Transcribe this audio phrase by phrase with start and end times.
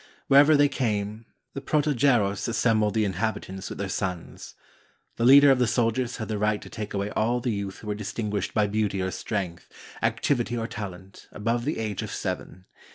[0.29, 4.55] Wherever they came, the protogeros assembled the inhabitants with their sons.
[5.17, 7.87] The leader of the soldiers had the right to take away all the youth who
[7.87, 9.69] were distinguished by beauty or strength,
[10.01, 12.65] activity or talent, above the age of seven.